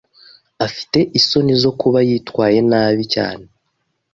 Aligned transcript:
Afite 0.65 0.99
isoni 1.19 1.53
zo 1.63 1.71
kuba 1.79 1.99
yitwaye 2.07 2.59
nabi 2.69 3.03
cyane. 3.13 3.45